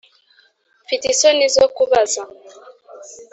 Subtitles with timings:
[0.83, 2.21] mfite isoni zo kubaza,